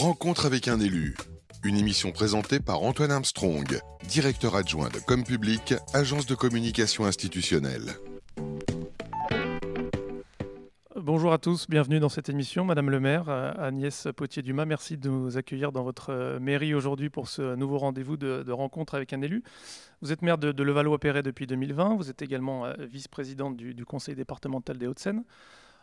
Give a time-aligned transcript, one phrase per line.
[0.00, 1.14] Rencontre avec un élu.
[1.62, 7.96] Une émission présentée par Antoine Armstrong, directeur adjoint de Com Public, agence de communication institutionnelle.
[10.96, 12.64] Bonjour à tous, bienvenue dans cette émission.
[12.64, 17.10] Madame le maire, euh, Agnès Potier-Dumas, merci de nous accueillir dans votre euh, mairie aujourd'hui
[17.10, 19.42] pour ce nouveau rendez-vous de, rencontre avec un élu.
[20.00, 24.14] Vous êtes maire de, Levallois-Perret depuis 2020, vous êtes également euh, vice-présidente du, du, conseil
[24.14, 25.24] départemental des Hauts-de-Seine.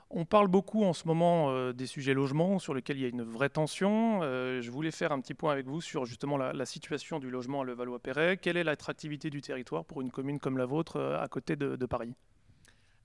[0.10, 3.10] On parle beaucoup en ce moment euh, des sujets logements sur lesquels il y a
[3.10, 4.22] une vraie tension.
[4.24, 7.62] Euh, je voulais faire un petit point avec vous sur justement la, situation du logement
[7.62, 8.38] à Levallois-Perret.
[8.38, 11.86] Quelle est l'attractivité du territoire pour une commune comme la vôtre euh, à côté de,
[11.86, 12.14] Paris?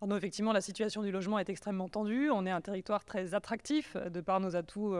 [0.01, 2.30] Alors effectivement, la situation du logement est extrêmement tendue.
[2.30, 4.96] On est un territoire très attractif de par nos atouts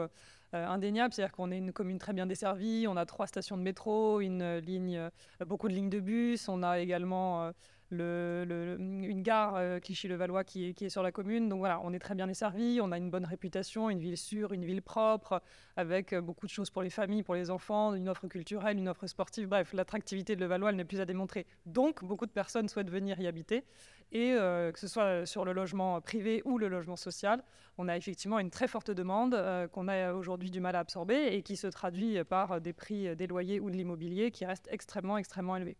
[0.53, 1.13] indéniables.
[1.13, 2.85] C'est-à-dire qu'on est une commune très bien desservie.
[2.87, 5.09] On a trois stations de métro, une ligne,
[5.45, 6.47] beaucoup de lignes de bus.
[6.47, 7.51] On a également
[7.99, 11.49] une gare euh, Clichy-le-Valois qui est, sur la commune.
[11.49, 14.53] Donc voilà, on est très bien desservi, on a une bonne réputation, une ville sûre,
[14.53, 15.41] une ville propre,
[15.75, 18.89] avec euh, beaucoup de choses pour les familles, pour les enfants, une offre culturelle, une
[18.89, 19.47] offre sportive.
[19.47, 21.45] Bref, l'attractivité de Le Valois n'est plus à démontrer.
[21.65, 23.63] Donc, beaucoup de personnes souhaitent venir y habiter.
[24.11, 27.43] Et euh, que ce soit sur le logement privé ou le logement social,
[27.79, 29.35] on a effectivement une très forte demande
[29.71, 33.27] qu'on a aujourd'hui du mal à absorber et qui se traduit par des prix des
[33.27, 35.77] loyers ou de l'immobilier qui restent extrêmement, extrêmement élevés.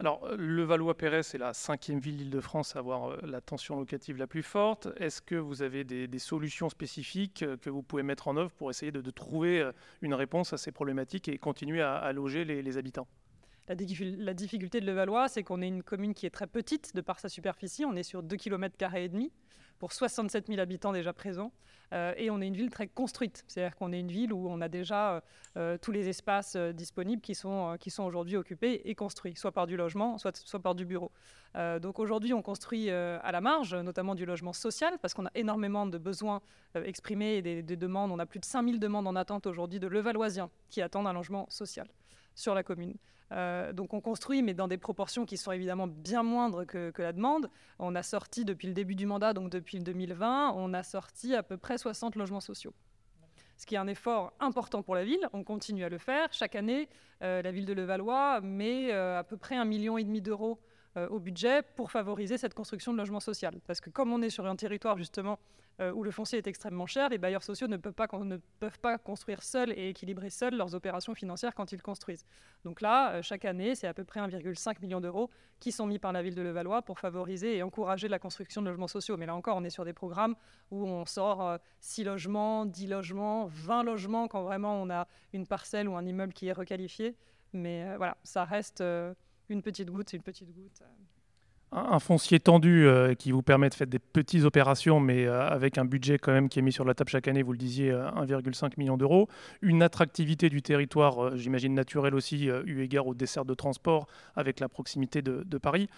[0.00, 4.26] Alors, le Valois-Perret, c'est la cinquième ville d'Île-de-France à avoir euh, la tension locative la
[4.26, 4.88] plus forte.
[4.96, 8.70] Est-ce que vous avez des, solutions spécifiques euh, que vous pouvez mettre en œuvre pour
[8.70, 9.70] essayer de, trouver euh,
[10.02, 13.06] une réponse à ces problématiques et continuer à, loger les, habitants?
[13.68, 17.20] La, difficulté de Levallois, c'est qu'on est une commune qui est très petite de par
[17.20, 17.84] sa superficie.
[17.84, 19.30] On est sur 2 km et demi
[19.84, 21.52] pour 67 000 habitants déjà présents.
[21.92, 24.62] Euh, et on est une ville très construite, c'est-à-dire qu'on est une ville où on
[24.62, 25.20] a déjà euh,
[25.58, 29.76] euh, tous les espaces disponibles qui sont, sont aujourd'hui occupés et construits, soit par du
[29.76, 31.12] logement, soit, soit par du bureau.
[31.82, 35.84] donc aujourd'hui, on construit à la marge, notamment du logement social, parce qu'on a énormément
[35.84, 36.40] de besoins
[36.74, 38.10] exprimés et des, des, demandes.
[38.10, 41.46] On a plus de 5000 demandes en attente aujourd'hui de Levalloisiens qui attendent un logement
[41.50, 41.86] social
[42.34, 42.94] sur la commune.
[43.32, 47.12] Euh, donc on construit, mais dans des proportions qui sont évidemment bien moindres que, la
[47.12, 47.50] demande.
[47.78, 51.42] On a sorti depuis le début du mandat, donc depuis 2020, on a sorti à
[51.42, 52.74] peu près 60 logements sociaux.
[53.56, 56.28] Ce qui est un effort important pour la ville, on continue à le faire.
[56.32, 56.88] Chaque année,
[57.22, 60.58] euh, la ville de Levallois met euh, à peu près un million et demi d'euros
[60.96, 63.50] au budget pour favoriser cette construction de logements sociaux.
[63.66, 65.38] Parce que comme on est sur un territoire justement
[65.80, 68.78] euh, où le foncier est extrêmement cher, les bailleurs sociaux ne peuvent, pas, ne peuvent
[68.78, 72.24] pas construire seuls et équilibrer seuls leurs opérations financières quand ils construisent.
[72.64, 75.98] Donc là, euh, chaque année, c'est à peu près 1,5 million d'euros qui sont mis
[75.98, 79.16] par la ville de Levallois pour favoriser et encourager la construction de logements sociaux.
[79.16, 80.36] Mais là encore, on est sur des programmes
[80.70, 85.46] où on sort 6 euh, logements, 10 logements, 20 logements quand vraiment on a une
[85.46, 87.16] parcelle ou un immeuble qui est requalifié.
[87.52, 88.82] Mais voilà, ça reste
[89.48, 90.82] une petite goutte, une petite goutte
[91.74, 95.76] un foncier tendu euh, qui vous permet de faire des petites opérations, mais euh, avec
[95.76, 97.90] un budget quand même qui est mis sur la table chaque année, vous le disiez,
[97.90, 99.28] 1,5 euh, million d'euros.
[99.60, 104.06] Une attractivité du territoire, j'imagine naturelle aussi, eu égard au dessert de transport
[104.36, 105.88] avec la proximité de Paris.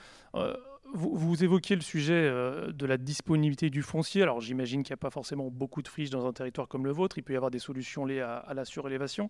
[0.97, 4.23] Vous, évoquiez le sujet euh, de la disponibilité du foncier.
[4.23, 6.93] Alors j'imagine qu'il n'y a pas forcément beaucoup de friches dans un territoire comme le
[6.93, 7.19] vôtre.
[7.19, 9.29] Il peut y avoir des solutions liées à, la surélévation.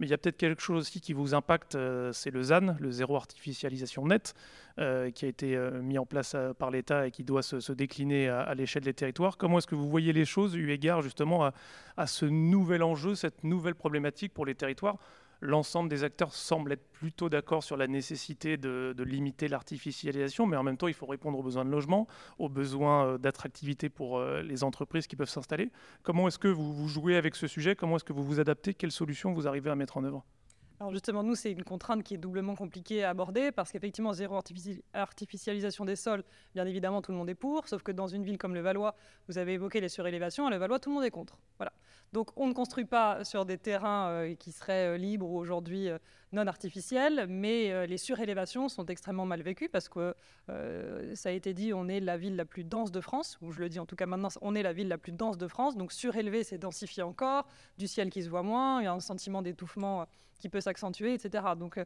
[0.00, 2.76] Mais il y a peut-être quelque chose aussi qui vous impacte, euh, c'est le ZAN,
[2.80, 4.32] le zéro artificialisation net,
[4.78, 8.54] euh, qui a été mis en place par l'État et qui doit se, décliner à,
[8.54, 9.36] l'échelle des territoires.
[9.36, 11.50] Comment est-ce que vous voyez les choses eu égard justement
[11.98, 14.96] à ce nouvel enjeu, cette nouvelle problématique pour les territoires
[15.42, 20.62] l'ensemble des acteurs semblent être plutôt d'accord sur la nécessité de, limiter l'artificialisation, mais en
[20.62, 22.06] même temps, il faut répondre aux besoins de logement,
[22.38, 25.70] aux besoins euh, d'attractivité pour euh, les entreprises qui peuvent s'installer.
[26.04, 27.74] Comment est-ce que vous, vous jouez avec ce sujet?
[27.74, 28.72] Comment est-ce que vous vous adaptez?
[28.72, 30.24] Quelles solutions vous arrivez à mettre en œuvre?
[30.82, 34.36] Alors justement, nous, c'est une contrainte qui est doublement compliquée à aborder parce qu'effectivement, zéro
[34.94, 36.24] artificialisation des sols,
[36.56, 38.96] bien évidemment, tout le monde est pour, sauf que dans une ville comme le Valois,
[39.28, 41.38] vous avez évoqué les surélévations, à le Valois, tout le monde est contre.
[41.58, 41.72] Voilà.
[42.12, 45.88] Donc on ne construit pas sur des terrains euh, qui seraient euh, libres ou aujourd'hui
[45.88, 45.98] euh,
[46.32, 50.14] non artificiels, mais les surélévations sont extrêmement mal vécues parce que
[51.14, 53.60] ça a été dit, on est la ville la plus dense de France, ou je
[53.60, 55.76] le dis en tout cas maintenant, on est la ville la plus dense de France,
[55.76, 57.46] donc surélever, c'est densifier encore,
[57.78, 60.06] du ciel qui se voit moins, il y a un sentiment d'étouffement
[60.38, 61.44] qui peut s'accentuer, etc.
[61.56, 61.78] Donc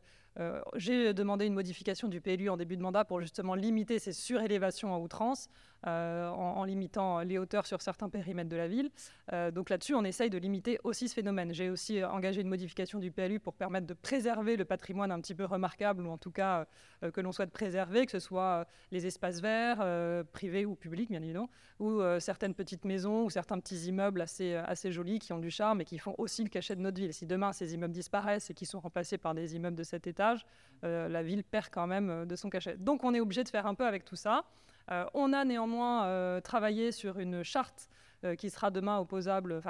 [0.74, 4.94] j'ai demandé une modification du PLU en début de mandat pour justement limiter ces surélévations
[4.94, 5.48] à outrance.
[5.86, 8.90] Euh, en, limitant les hauteurs sur certains périmètres de la ville.
[9.32, 11.54] Euh, donc là-dessus, on essaye de limiter aussi ce phénomène.
[11.54, 15.34] J'ai aussi engagé une modification du PLU pour permettre de préserver le patrimoine un petit
[15.34, 16.66] peu remarquable, ou en tout cas
[17.04, 21.22] euh, que l'on souhaite préserver, que ce soit les espaces verts, privés ou publics, bien
[21.22, 25.50] évidemment, ou certaines petites maisons ou certains petits immeubles assez, assez jolis qui ont du
[25.50, 27.12] charme et qui font aussi le cachet de notre ville.
[27.12, 30.46] Si demain ces immeubles disparaissent et qui sont remplacés par des immeubles de cet étage,
[30.82, 32.76] la ville perd quand même de son cachet.
[32.76, 34.44] Donc on est obligé de faire un peu avec tout ça.
[34.90, 37.88] Euh, on a néanmoins euh, travaillé sur une charte
[38.24, 39.60] euh, qui sera demain opposable,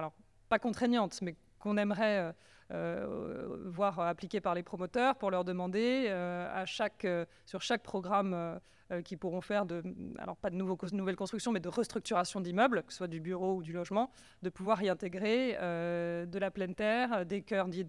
[0.48, 2.34] pas contraignante, mais qu'on aimerait
[2.70, 7.06] voir appliqué par les promoteurs pour leur demander à chaque,
[7.44, 8.60] sur chaque programme
[9.04, 9.82] qui pourront faire de,
[10.18, 13.56] alors pas de nouveaux, nouvelles constructions, mais de restructuration d'immeubles, que ce soit du bureau
[13.56, 14.10] ou du logement,
[14.42, 17.84] de pouvoir y intégrer de la pleine terre, des cœurs, des,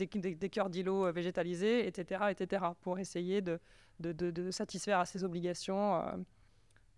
[0.70, 3.60] d'îlots végétalisés, etc., etc., pour essayer de,
[4.00, 6.02] de, de, satisfaire à ces obligations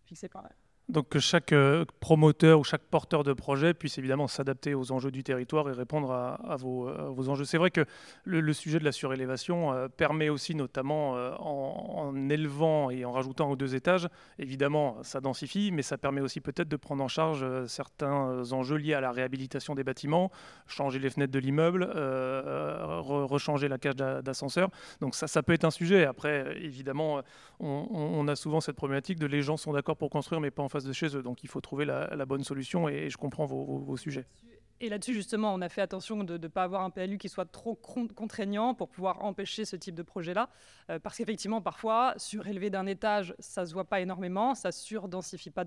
[0.06, 0.44] fixées par
[0.90, 5.12] donc que chaque euh, promoteur ou chaque porteur de projet puisse évidemment s'adapter aux enjeux
[5.12, 7.46] du territoire et répondre à, vos, vos, enjeux.
[7.46, 7.86] C'est vrai que
[8.24, 13.52] le, sujet de la surélévation euh, permet aussi, notamment euh, en, élevant et en rajoutant
[13.52, 14.08] aux deux étages,
[14.40, 18.96] évidemment ça densifie, mais ça permet aussi peut-être de prendre en charge certains enjeux liés
[18.96, 20.32] à la réhabilitation des bâtiments,
[20.68, 21.84] changer les fenêtres de l'immeuble,
[22.90, 24.70] rechanger la cage d'ascenseur.
[25.02, 26.06] Donc ça, ça peut être un sujet.
[26.06, 27.22] Après, évidemment,
[27.60, 30.64] on, on, a souvent cette problématique de les gens sont d'accord pour construire, mais pas
[30.64, 31.24] en face de chez eux.
[31.24, 34.26] Donc il faut trouver la, bonne solution et, je comprends vos sujets.
[34.82, 37.52] Et là-dessus, justement, on a fait attention de ne pas avoir un PLU qui soit
[37.52, 40.50] trop contraignant pour pouvoir empêcher ce type de projet-là.
[40.90, 45.50] Euh, parce qu'effectivement, parfois, surélever d'un étage, ça ne se voit pas énormément, ça surdensifie
[45.50, 45.66] pas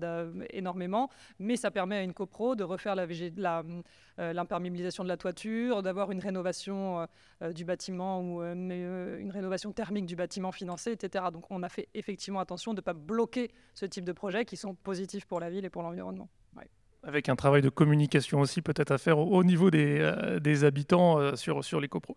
[0.49, 6.11] énormément, mais ça permet à une copro de refaire euh, l'imperméabilisation de la toiture, d'avoir
[6.11, 7.07] une rénovation
[7.43, 11.25] euh, du bâtiment ou une rénovation thermique du bâtiment financé, etc.
[11.31, 14.57] Donc on a fait effectivement attention de ne pas bloquer ce type de projets qui
[14.57, 16.29] sont positifs pour la ville et pour l'environnement
[17.03, 21.35] avec un travail de communication aussi peut-être à faire au, niveau des, euh, habitants euh,
[21.35, 22.15] sur, sur les copros.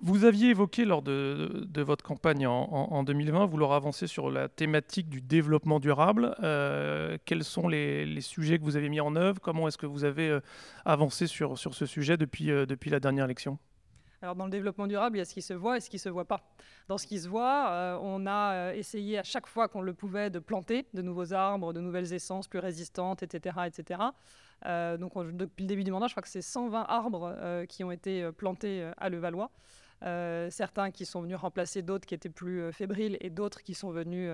[0.00, 5.08] Vous aviez évoqué lors de, votre campagne en, en, 2020 vouloir avancer sur la thématique
[5.08, 6.34] du développement durable.
[6.42, 9.40] Euh, quels sont les, les, sujets que vous avez mis en œuvre?
[9.40, 10.38] Comment est-ce que vous avez
[10.84, 13.58] avancé sur, sur ce sujet depuis, depuis la dernière élection?
[14.22, 15.96] Alors dans le développement durable, il y a ce qui se voit et ce qui
[15.96, 16.42] ne se voit pas.
[16.88, 19.94] Dans ce qui se voit, euh, on a euh, essayé à chaque fois qu'on le
[19.94, 23.56] pouvait de planter de nouveaux arbres, de nouvelles essences plus résistantes, etc.
[23.66, 24.00] etc.
[24.64, 27.90] Euh, donc depuis le début du mandat, je crois que c'est 120 arbres qui ont
[27.90, 29.50] été plantés à Levallois.
[30.50, 34.30] certains qui sont venus remplacer d'autres qui étaient plus fébriles et d'autres qui sont venus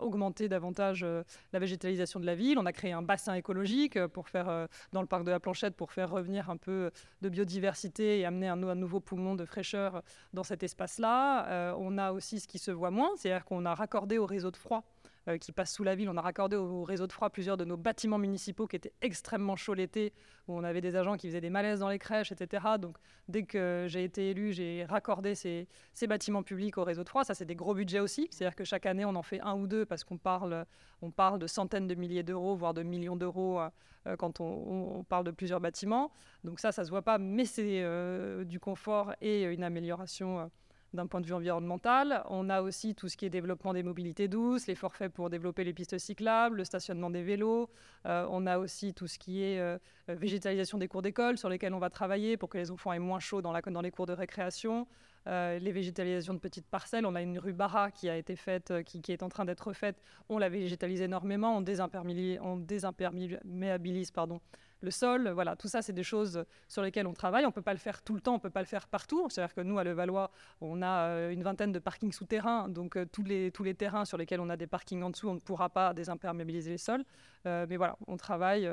[0.00, 1.22] augmenter davantage euh,
[1.52, 2.58] la végétalisation de la ville.
[2.58, 5.76] On a créé un bassin écologique euh, pour faire, dans le parc de la Planchette
[5.76, 6.90] pour faire revenir un peu
[7.22, 10.02] de biodiversité et amener un, un nouveau poumon de fraîcheur
[10.32, 11.74] dans cet espace-là.
[11.78, 14.56] on a aussi ce qui se voit moins, c'est-à-dire qu'on a raccordé au réseau de
[14.56, 14.84] froid
[15.30, 16.08] euh, qui passe sous la ville.
[16.08, 19.56] On a raccordé au, réseau de froid plusieurs de nos bâtiments municipaux qui étaient extrêmement
[19.56, 20.12] chauds l'été,
[20.48, 22.64] où on avait des agents qui faisaient des malaises dans les crèches, etc.
[22.78, 22.96] Donc
[23.28, 25.66] dès que j'ai été élu, j'ai raccordé ces,
[26.08, 27.24] bâtiments publics au réseau de froid.
[27.24, 28.28] Ça, c'est des gros budgets aussi.
[28.30, 30.66] C'est-à-dire que chaque année, on en fait un ou deux parce qu'on parle,
[31.02, 33.60] on parle de centaines de milliers d'euros, voire de millions d'euros
[34.06, 36.10] euh, quand on, parle de plusieurs bâtiments.
[36.44, 40.50] Donc ça, ça se voit pas, mais c'est euh, du confort et une amélioration
[40.92, 42.22] d'un point de vue environnemental.
[42.28, 45.64] On a aussi tout ce qui est développement des mobilités douces, les forfaits pour développer
[45.64, 47.68] les pistes cyclables, le stationnement des vélos.
[48.06, 49.78] Euh, on a aussi tout ce qui est euh,
[50.08, 53.20] végétalisation des cours d'école sur lesquels on va travailler pour que les enfants aient moins
[53.20, 54.86] chaud dans, les cours de récréation.
[55.26, 57.04] Euh, les végétalisations de petites parcelles.
[57.04, 59.72] On a une rue Barra qui a été faite, qui, qui est en train d'être
[59.74, 60.02] faite.
[60.28, 64.40] On la végétalise énormément, on désimperméabilise, on désimperméabilise pardon,
[64.80, 65.28] le sol.
[65.30, 67.44] Voilà, tout ça, c'est des choses sur lesquelles on travaille.
[67.44, 68.88] On ne peut pas le faire tout le temps, on ne peut pas le faire
[68.88, 69.28] partout.
[69.28, 70.30] C'est-à-dire que nous, à Levallois,
[70.60, 72.68] on a euh, une vingtaine de parkings souterrains.
[72.68, 75.28] Donc, euh, tous, les, tous les terrains sur lesquels on a des parkings en dessous,
[75.28, 77.04] on ne pourra pas désimperméabiliser les sols.
[77.46, 78.68] Euh, mais voilà, on travaille.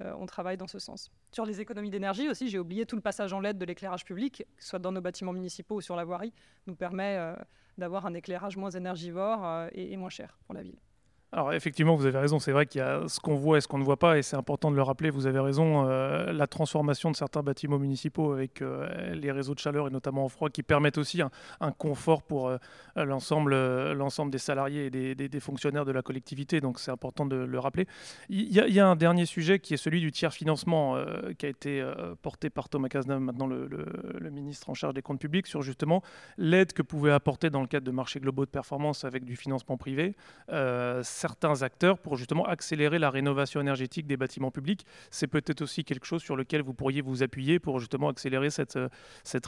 [0.00, 1.10] on travaille dans ce sens.
[1.30, 4.44] Sur les économies d'énergie aussi, j'ai oublié tout le passage en LED de l'éclairage public,
[4.56, 6.32] que ce soit dans nos bâtiments municipaux ou sur la voirie,
[6.66, 7.34] nous permet
[7.76, 10.78] d'avoir un éclairage moins énergivore et moins cher pour la ville.
[11.32, 13.68] Alors effectivement, vous avez raison, c'est vrai qu'il y a ce qu'on voit et ce
[13.68, 16.48] qu'on ne voit pas, et c'est important de le rappeler, vous avez raison, euh, la
[16.48, 20.50] transformation de certains bâtiments municipaux avec euh, les réseaux de chaleur et notamment en froid
[20.50, 21.30] qui permettent aussi un,
[21.70, 22.58] confort pour euh,
[22.96, 23.54] l'ensemble,
[23.92, 27.86] l'ensemble des salariés et des, fonctionnaires de la collectivité, donc c'est important de le rappeler.
[28.28, 30.96] Il y, a, un dernier sujet qui est celui du tiers financement
[31.38, 31.82] qui a été
[32.22, 36.02] porté par Thomas Cazeneuve, maintenant le, ministre en charge des comptes publics, sur justement
[36.36, 39.76] l'aide que pouvait apporter dans le cadre de marchés globaux de performance avec du financement
[39.76, 40.16] privé
[41.20, 44.86] certains acteurs pour justement accélérer la rénovation énergétique des bâtiments publics.
[45.10, 48.76] C'est peut-être aussi quelque chose sur lequel vous pourriez vous appuyer pour justement accélérer cette,
[48.76, 48.88] euh,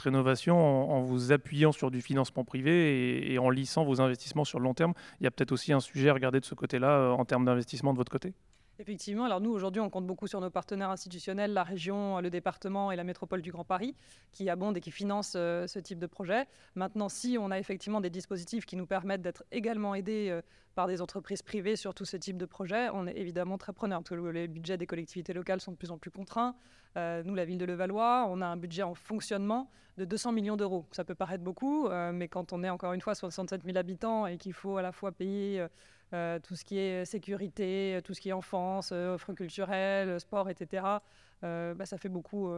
[0.03, 4.63] rénovation en, vous appuyant sur du financement privé et, en lissant vos investissements sur le
[4.63, 4.93] long terme.
[5.19, 7.45] Il y a peut-être aussi un sujet à regarder de ce côté-là euh, en termes
[7.45, 8.33] d'investissement de votre côté.
[8.79, 12.91] Effectivement, alors nous aujourd'hui on compte beaucoup sur nos partenaires institutionnels, la région, le département
[12.91, 13.95] et la métropole du Grand Paris,
[14.31, 16.47] qui abondent et qui financent euh, ce type de projet.
[16.73, 20.41] Maintenant, si on a effectivement des dispositifs qui nous permettent d'être également aidés euh,
[20.73, 23.99] par des entreprises privées sur tout ce type de projet, on est évidemment très preneur,
[24.01, 26.55] parce que les budgets des collectivités locales sont de plus en plus contraints.
[26.97, 30.57] Euh, nous, la ville de Levallois, on a un budget en fonctionnement de 200 millions
[30.57, 30.87] d'euros.
[30.91, 34.37] Ça peut paraître beaucoup, mais quand on est encore une fois 67 000 habitants et
[34.37, 35.67] qu'il faut à la fois payer
[36.13, 40.49] euh, tout ce qui est sécurité, tout ce qui est enfance, euh, offres culturelles, sport,
[40.49, 41.01] etc.
[41.41, 42.49] bah, ça fait beaucoup,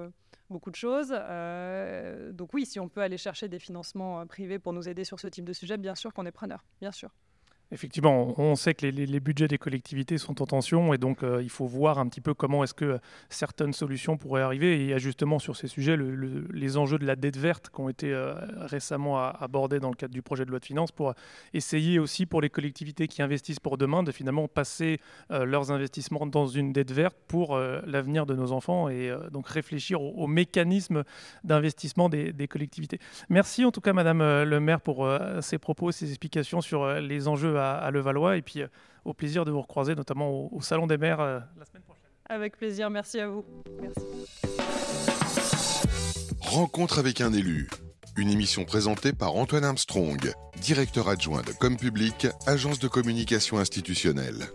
[0.49, 1.09] beaucoup de choses.
[2.33, 5.27] donc oui, si on peut aller chercher des financements privés pour nous aider sur ce
[5.27, 7.09] type de sujet, bien sûr qu'on est preneur, bien sûr.
[7.71, 11.49] Effectivement, on sait que les, budgets des collectivités sont en tension et donc euh, il
[11.49, 14.89] faut voir un petit peu comment est-ce que certaines solutions pourraient arriver.
[14.89, 18.35] Et justement sur ces sujets les enjeux de la dette verte qui ont été euh,
[18.59, 21.15] récemment abordés dans le cadre du projet de loi de finances pour
[21.53, 24.99] essayer aussi pour les collectivités qui investissent pour demain de finalement passer
[25.31, 30.01] euh, leurs investissements dans une dette verte pour l'avenir de nos enfants et donc réfléchir
[30.01, 31.03] aux, mécanismes
[31.43, 32.99] d'investissement des, des, collectivités.
[33.29, 35.07] Merci en tout cas Madame le maire pour
[35.41, 38.37] ces propos, ces explications sur les enjeux à, Levallois.
[38.37, 38.67] Et puis, euh,
[39.03, 42.03] au plaisir de vous recroiser, notamment au, Salon des maires euh, la semaine prochaine.
[42.27, 43.45] Avec plaisir, merci à vous.
[43.81, 44.01] Merci.
[46.41, 47.69] Rencontre avec un élu.
[48.17, 50.31] Une émission présentée par Antoine Armstrong,
[50.61, 54.47] directeur adjoint de Com Public, agence de communication institutionnelle.